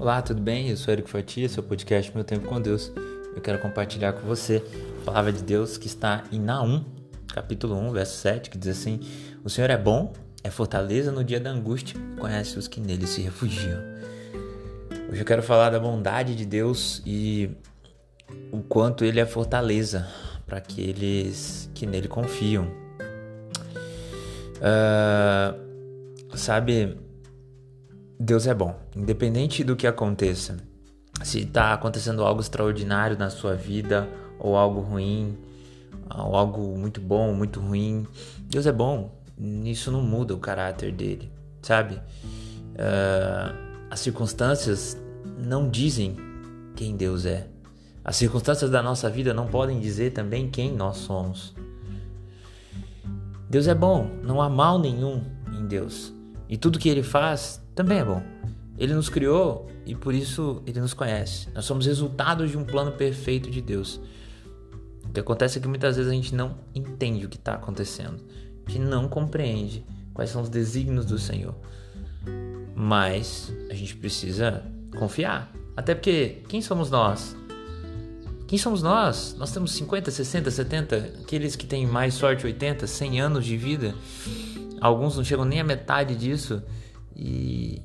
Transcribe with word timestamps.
Olá, 0.00 0.22
tudo 0.22 0.40
bem? 0.40 0.70
Eu 0.70 0.78
sou 0.78 0.94
Eric 0.94 1.10
Fatia, 1.10 1.46
seu 1.46 1.62
podcast 1.62 2.10
Meu 2.14 2.24
Tempo 2.24 2.48
com 2.48 2.58
Deus. 2.58 2.90
Eu 3.36 3.42
quero 3.42 3.58
compartilhar 3.58 4.14
com 4.14 4.26
você 4.26 4.64
a 5.02 5.04
palavra 5.04 5.30
de 5.30 5.42
Deus 5.42 5.76
que 5.76 5.86
está 5.86 6.24
em 6.32 6.40
Naum, 6.40 6.82
capítulo 7.34 7.76
1, 7.76 7.92
verso 7.92 8.16
7, 8.16 8.48
que 8.48 8.56
diz 8.56 8.78
assim: 8.78 8.98
O 9.44 9.50
Senhor 9.50 9.68
é 9.68 9.76
bom, 9.76 10.10
é 10.42 10.48
fortaleza 10.48 11.12
no 11.12 11.22
dia 11.22 11.38
da 11.38 11.50
angústia, 11.50 12.00
conhece 12.18 12.58
os 12.58 12.66
que 12.66 12.80
nele 12.80 13.06
se 13.06 13.20
refugiam. 13.20 13.78
Hoje 15.12 15.20
eu 15.20 15.26
quero 15.26 15.42
falar 15.42 15.68
da 15.68 15.78
bondade 15.78 16.34
de 16.34 16.46
Deus 16.46 17.02
e 17.04 17.50
o 18.50 18.62
quanto 18.62 19.04
ele 19.04 19.20
é 19.20 19.26
fortaleza 19.26 20.08
para 20.46 20.56
aqueles 20.56 21.70
que 21.74 21.84
nele 21.84 22.08
confiam. 22.08 22.72
Uh, 24.56 26.38
sabe, 26.38 26.96
Deus 28.22 28.46
é 28.46 28.52
bom, 28.52 28.78
independente 28.94 29.64
do 29.64 29.74
que 29.74 29.86
aconteça. 29.86 30.58
Se 31.22 31.38
está 31.38 31.72
acontecendo 31.72 32.22
algo 32.22 32.42
extraordinário 32.42 33.16
na 33.16 33.30
sua 33.30 33.54
vida, 33.54 34.06
ou 34.38 34.58
algo 34.58 34.80
ruim, 34.80 35.38
ou 36.14 36.36
algo 36.36 36.76
muito 36.76 37.00
bom, 37.00 37.32
muito 37.32 37.60
ruim, 37.60 38.06
Deus 38.40 38.66
é 38.66 38.72
bom. 38.72 39.18
Isso 39.64 39.90
não 39.90 40.02
muda 40.02 40.34
o 40.34 40.38
caráter 40.38 40.92
dele, 40.92 41.32
sabe? 41.62 41.94
Uh, 41.94 43.88
as 43.90 44.00
circunstâncias 44.00 45.00
não 45.38 45.70
dizem 45.70 46.14
quem 46.76 46.98
Deus 46.98 47.24
é. 47.24 47.48
As 48.04 48.16
circunstâncias 48.16 48.70
da 48.70 48.82
nossa 48.82 49.08
vida 49.08 49.32
não 49.32 49.46
podem 49.46 49.80
dizer 49.80 50.10
também 50.10 50.50
quem 50.50 50.74
nós 50.74 50.98
somos. 50.98 51.54
Deus 53.48 53.66
é 53.66 53.74
bom, 53.74 54.10
não 54.22 54.42
há 54.42 54.50
mal 54.50 54.78
nenhum 54.78 55.22
em 55.58 55.66
Deus. 55.66 56.12
E 56.50 56.58
tudo 56.58 56.78
que 56.78 56.88
ele 56.90 57.02
faz 57.02 57.62
também 57.80 57.98
é 57.98 58.04
bom. 58.04 58.22
Ele 58.76 58.92
nos 58.92 59.08
criou 59.08 59.70
e 59.86 59.94
por 59.94 60.14
isso 60.14 60.62
ele 60.66 60.80
nos 60.80 60.92
conhece. 60.92 61.48
Nós 61.54 61.64
somos 61.64 61.86
resultados 61.86 62.50
de 62.50 62.58
um 62.58 62.64
plano 62.64 62.92
perfeito 62.92 63.50
de 63.50 63.62
Deus. 63.62 63.98
O 65.08 65.12
que 65.12 65.20
acontece 65.20 65.58
é 65.58 65.62
que 65.62 65.66
muitas 65.66 65.96
vezes 65.96 66.12
a 66.12 66.14
gente 66.14 66.34
não 66.34 66.58
entende 66.74 67.24
o 67.24 67.28
que 67.28 67.38
está 67.38 67.54
acontecendo, 67.54 68.22
a 68.66 68.70
gente 68.70 68.84
não 68.84 69.08
compreende 69.08 69.82
quais 70.12 70.28
são 70.28 70.42
os 70.42 70.50
desígnios 70.50 71.06
do 71.06 71.18
Senhor. 71.18 71.54
Mas 72.74 73.50
a 73.70 73.74
gente 73.74 73.96
precisa 73.96 74.62
confiar. 74.98 75.50
Até 75.74 75.94
porque 75.94 76.42
quem 76.48 76.60
somos 76.60 76.90
nós? 76.90 77.34
Quem 78.46 78.58
somos 78.58 78.82
nós? 78.82 79.34
Nós 79.38 79.52
temos 79.52 79.72
50, 79.72 80.10
60, 80.10 80.50
70, 80.50 80.96
aqueles 81.22 81.56
que 81.56 81.64
têm 81.64 81.86
mais 81.86 82.12
sorte, 82.12 82.44
80, 82.44 82.86
100 82.86 83.20
anos 83.22 83.46
de 83.46 83.56
vida. 83.56 83.94
Alguns 84.82 85.16
não 85.16 85.24
chegam 85.24 85.46
nem 85.46 85.60
à 85.60 85.64
metade 85.64 86.14
disso. 86.14 86.62
E 87.14 87.82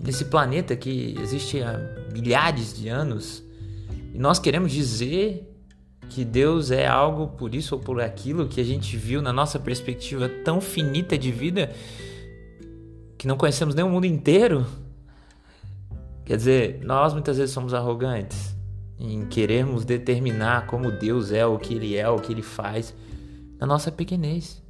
nesse 0.00 0.26
planeta 0.26 0.76
que 0.76 1.14
existe 1.20 1.62
há 1.62 1.78
milhares 2.12 2.76
de 2.76 2.88
anos, 2.88 3.42
e 4.14 4.18
nós 4.18 4.38
queremos 4.38 4.72
dizer 4.72 5.52
que 6.08 6.24
Deus 6.24 6.70
é 6.70 6.86
algo 6.86 7.28
por 7.28 7.54
isso 7.54 7.74
ou 7.74 7.80
por 7.80 8.00
aquilo 8.00 8.46
que 8.48 8.60
a 8.60 8.64
gente 8.64 8.96
viu 8.96 9.20
na 9.20 9.32
nossa 9.32 9.58
perspectiva 9.58 10.28
tão 10.28 10.60
finita 10.60 11.18
de 11.18 11.32
vida 11.32 11.72
que 13.18 13.26
não 13.26 13.36
conhecemos 13.36 13.74
nem 13.74 13.84
o 13.84 13.88
mundo 13.88 14.06
inteiro. 14.06 14.66
Quer 16.24 16.36
dizer, 16.36 16.80
nós 16.84 17.12
muitas 17.12 17.38
vezes 17.38 17.52
somos 17.52 17.74
arrogantes 17.74 18.54
em 18.98 19.26
querermos 19.26 19.84
determinar 19.84 20.66
como 20.66 20.90
Deus 20.90 21.30
é, 21.30 21.44
o 21.44 21.58
que 21.58 21.74
Ele 21.74 21.96
é, 21.96 22.08
o 22.08 22.18
que 22.18 22.32
Ele 22.32 22.42
faz, 22.42 22.94
na 23.58 23.66
nossa 23.66 23.92
pequenez. 23.92 24.62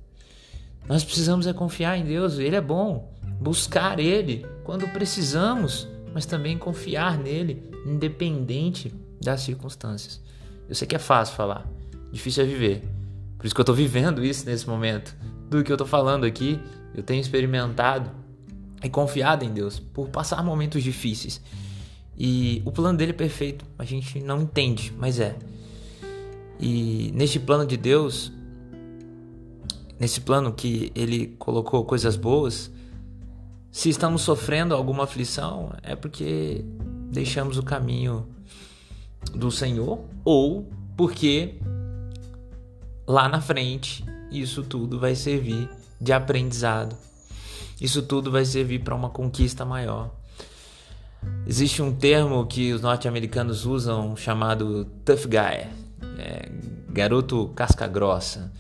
Nós 0.89 1.05
precisamos 1.05 1.47
é 1.47 1.53
confiar 1.53 1.97
em 1.97 2.05
Deus, 2.05 2.39
Ele 2.39 2.57
é 2.57 2.61
bom, 2.61 3.13
buscar 3.47 4.01
Ele 4.01 4.45
quando 4.65 4.89
precisamos, 4.89 5.87
mas 6.13 6.27
também 6.27 6.59
confiar 6.59 7.17
nele, 7.17 7.63
independente 7.87 8.93
das 9.23 9.43
circunstâncias. 9.43 10.21
Eu 10.69 10.75
sei 10.75 10.89
que 10.89 10.97
é 10.97 10.99
fácil 10.99 11.37
falar, 11.37 11.65
difícil 12.11 12.43
é 12.43 12.47
viver. 12.47 12.83
Por 13.39 13.47
isso 13.47 13.55
que 13.55 13.61
eu 13.61 13.63
estou 13.63 13.75
vivendo 13.75 14.25
isso 14.25 14.45
nesse 14.47 14.69
momento. 14.69 15.17
Do 15.49 15.63
que 15.63 15.71
eu 15.71 15.77
estou 15.77 15.87
falando 15.87 16.27
aqui, 16.27 16.59
eu 16.93 17.05
tenho 17.05 17.21
experimentado 17.21 18.11
e 18.83 18.89
confiado 18.89 19.45
em 19.45 19.53
Deus 19.53 19.79
por 19.79 20.09
passar 20.09 20.43
momentos 20.43 20.83
difíceis. 20.83 21.41
E 22.19 22.63
o 22.65 22.73
plano 22.73 22.99
dele 22.99 23.13
é 23.13 23.15
perfeito, 23.15 23.65
a 23.79 23.85
gente 23.85 24.19
não 24.19 24.43
entende, 24.43 24.93
mas 24.99 25.21
é. 25.21 25.37
E 26.59 27.13
neste 27.15 27.39
plano 27.39 27.65
de 27.65 27.77
Deus, 27.77 28.33
nesse 30.01 30.21
plano 30.21 30.53
que 30.53 30.91
ele 30.97 31.37
colocou 31.39 31.85
coisas 31.85 32.17
boas, 32.17 32.75
se 33.77 33.91
estamos 33.91 34.23
sofrendo 34.23 34.75
alguma 34.75 35.05
aflição, 35.05 35.71
é 35.83 35.95
porque 35.95 36.65
deixamos 37.13 37.59
o 37.59 37.63
caminho 37.63 38.27
do 39.35 39.51
Senhor 39.51 40.01
ou 40.25 40.67
porque 40.97 41.57
lá 43.07 43.29
na 43.29 43.39
frente 43.39 44.03
isso 44.33 44.63
tudo 44.63 44.99
vai 44.99 45.15
servir 45.15 45.69
de 46.01 46.11
aprendizado. 46.11 46.97
Isso 47.79 48.01
tudo 48.01 48.31
vai 48.31 48.47
servir 48.47 48.79
para 48.79 48.95
uma 48.95 49.11
conquista 49.11 49.63
maior. 49.63 50.11
Existe 51.47 51.83
um 51.83 51.95
termo 51.95 52.47
que 52.47 52.73
os 52.73 52.81
norte-americanos 52.81 53.67
usam 53.67 54.17
chamado 54.17 54.87
tough 55.05 55.27
guy, 55.27 55.69
é, 56.19 56.49
garoto 56.89 57.53
casca 57.55 57.87
grossa 57.87 58.51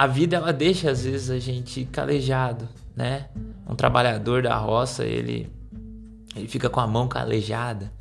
a 0.00 0.06
vida 0.06 0.36
ela 0.36 0.50
deixa 0.50 0.90
às 0.90 1.04
vezes 1.04 1.28
a 1.28 1.38
gente 1.38 1.84
calejado, 1.84 2.66
né? 2.96 3.26
Um 3.68 3.74
trabalhador 3.74 4.42
da 4.42 4.56
roça, 4.56 5.04
ele 5.04 5.46
ele 6.34 6.48
fica 6.48 6.70
com 6.70 6.80
a 6.80 6.86
mão 6.86 7.06
calejada. 7.06 7.92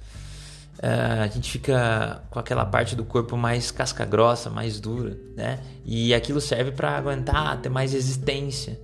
Uh, 0.78 1.24
a 1.24 1.28
gente 1.28 1.52
fica 1.52 2.24
com 2.30 2.40
aquela 2.40 2.66
parte 2.66 2.96
do 2.96 3.04
corpo 3.04 3.36
mais 3.36 3.70
casca 3.70 4.06
grossa, 4.06 4.50
mais 4.50 4.80
dura, 4.80 5.18
né? 5.36 5.60
E 5.84 6.14
aquilo 6.14 6.40
serve 6.40 6.72
para 6.72 6.96
aguentar, 6.96 7.60
ter 7.60 7.68
mais 7.68 7.92
resistência. 7.92 8.80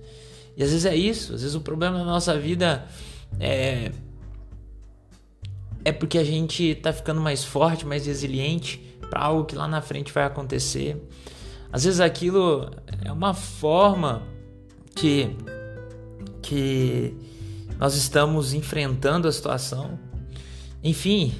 E 0.54 0.62
às 0.62 0.68
vezes 0.68 0.84
é 0.84 0.94
isso, 0.94 1.32
às 1.32 1.40
vezes 1.40 1.56
o 1.56 1.62
problema 1.62 1.96
na 1.96 2.04
nossa 2.04 2.38
vida 2.38 2.84
é 3.40 3.92
é 5.86 5.90
porque 5.90 6.18
a 6.18 6.24
gente 6.24 6.74
tá 6.74 6.92
ficando 6.92 7.22
mais 7.22 7.42
forte, 7.42 7.86
mais 7.86 8.04
resiliente 8.04 8.76
para 9.08 9.22
algo 9.22 9.46
que 9.46 9.56
lá 9.56 9.66
na 9.66 9.80
frente 9.80 10.12
vai 10.12 10.24
acontecer. 10.24 11.02
Às 11.76 11.84
vezes 11.84 12.00
aquilo 12.00 12.70
é 13.04 13.12
uma 13.12 13.34
forma 13.34 14.22
que 14.94 15.36
que 16.40 17.14
nós 17.78 17.94
estamos 17.94 18.54
enfrentando 18.54 19.28
a 19.28 19.32
situação. 19.32 19.98
Enfim, 20.82 21.34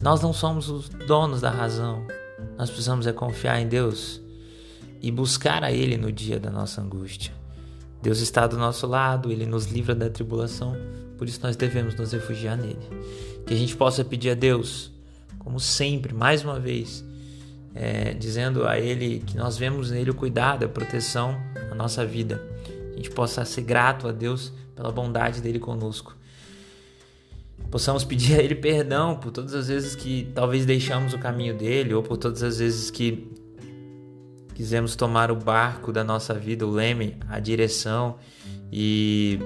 nós 0.00 0.22
não 0.22 0.32
somos 0.32 0.68
os 0.68 0.88
donos 0.88 1.40
da 1.40 1.50
razão. 1.50 2.06
Nós 2.56 2.70
precisamos 2.70 3.04
é 3.04 3.12
confiar 3.12 3.60
em 3.60 3.66
Deus 3.66 4.20
e 5.02 5.10
buscar 5.10 5.64
a 5.64 5.72
Ele 5.72 5.96
no 5.96 6.12
dia 6.12 6.38
da 6.38 6.52
nossa 6.52 6.80
angústia. 6.80 7.34
Deus 8.00 8.20
está 8.20 8.46
do 8.46 8.56
nosso 8.56 8.86
lado, 8.86 9.32
Ele 9.32 9.44
nos 9.44 9.66
livra 9.66 9.92
da 9.92 10.08
tribulação, 10.08 10.76
por 11.18 11.26
isso 11.26 11.40
nós 11.42 11.56
devemos 11.56 11.96
nos 11.96 12.12
refugiar 12.12 12.56
nele. 12.56 12.78
Que 13.44 13.54
a 13.54 13.56
gente 13.56 13.74
possa 13.76 14.04
pedir 14.04 14.30
a 14.30 14.34
Deus, 14.34 14.92
como 15.40 15.58
sempre, 15.58 16.14
mais 16.14 16.44
uma 16.44 16.60
vez, 16.60 17.04
é, 17.76 18.14
dizendo 18.14 18.66
a 18.66 18.78
Ele 18.78 19.22
que 19.26 19.36
nós 19.36 19.58
vemos 19.58 19.90
nele 19.90 20.10
o 20.10 20.14
cuidado, 20.14 20.64
a 20.64 20.68
proteção 20.68 21.38
na 21.68 21.74
nossa 21.74 22.04
vida. 22.04 22.42
A 22.92 22.96
gente 22.96 23.10
possa 23.10 23.44
ser 23.44 23.62
grato 23.62 24.08
a 24.08 24.12
Deus 24.12 24.52
pela 24.74 24.90
bondade 24.90 25.40
dele 25.40 25.58
conosco. 25.58 26.16
Possamos 27.70 28.04
pedir 28.04 28.38
a 28.38 28.42
Ele 28.42 28.54
perdão 28.54 29.16
por 29.16 29.30
todas 29.30 29.54
as 29.54 29.68
vezes 29.68 29.94
que 29.94 30.30
talvez 30.34 30.64
deixamos 30.64 31.12
o 31.12 31.18
caminho 31.18 31.56
dele, 31.56 31.92
ou 31.92 32.02
por 32.02 32.16
todas 32.16 32.42
as 32.42 32.58
vezes 32.58 32.90
que 32.90 33.30
quisemos 34.54 34.96
tomar 34.96 35.30
o 35.30 35.36
barco 35.36 35.92
da 35.92 36.02
nossa 36.02 36.32
vida, 36.32 36.66
o 36.66 36.70
leme, 36.70 37.16
a 37.28 37.38
direção 37.38 38.16
e, 38.72 39.38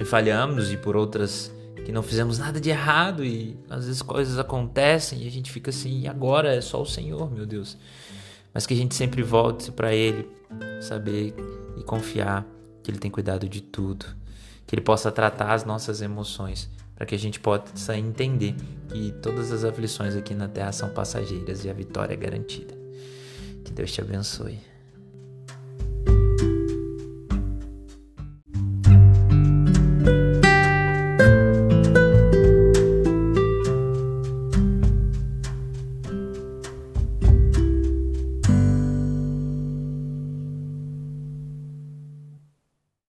e 0.00 0.04
falhamos, 0.04 0.72
e 0.72 0.76
por 0.78 0.96
outras 0.96 1.53
que 1.84 1.92
não 1.92 2.02
fizemos 2.02 2.38
nada 2.38 2.60
de 2.60 2.70
errado 2.70 3.24
e 3.24 3.56
às 3.68 3.86
vezes 3.86 4.00
coisas 4.02 4.38
acontecem 4.38 5.22
e 5.22 5.28
a 5.28 5.30
gente 5.30 5.52
fica 5.52 5.70
assim, 5.70 6.00
e 6.00 6.08
agora 6.08 6.54
é 6.54 6.60
só 6.60 6.80
o 6.80 6.86
Senhor, 6.86 7.30
meu 7.30 7.44
Deus. 7.44 7.76
Mas 8.52 8.66
que 8.66 8.74
a 8.74 8.76
gente 8.76 8.94
sempre 8.94 9.22
volte 9.22 9.70
para 9.70 9.94
Ele, 9.94 10.28
saber 10.80 11.34
e 11.76 11.82
confiar 11.82 12.46
que 12.82 12.90
Ele 12.90 12.98
tem 12.98 13.10
cuidado 13.10 13.48
de 13.48 13.60
tudo, 13.60 14.06
que 14.66 14.74
Ele 14.74 14.82
possa 14.82 15.12
tratar 15.12 15.52
as 15.52 15.64
nossas 15.64 16.00
emoções, 16.00 16.70
para 16.96 17.04
que 17.04 17.14
a 17.14 17.18
gente 17.18 17.38
possa 17.40 17.96
entender 17.96 18.54
que 18.88 19.12
todas 19.20 19.50
as 19.52 19.64
aflições 19.64 20.14
aqui 20.14 20.34
na 20.34 20.48
terra 20.48 20.72
são 20.72 20.88
passageiras 20.88 21.64
e 21.64 21.70
a 21.70 21.72
vitória 21.72 22.14
é 22.14 22.16
garantida. 22.16 22.74
Que 23.64 23.72
Deus 23.72 23.92
te 23.92 24.00
abençoe. 24.00 24.73